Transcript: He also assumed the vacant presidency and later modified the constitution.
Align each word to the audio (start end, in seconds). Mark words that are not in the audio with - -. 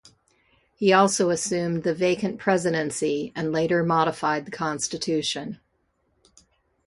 He 0.77 0.91
also 0.91 1.29
assumed 1.29 1.83
the 1.83 1.93
vacant 1.93 2.39
presidency 2.39 3.31
and 3.35 3.51
later 3.51 3.83
modified 3.83 4.45
the 4.45 4.51
constitution. 4.51 5.59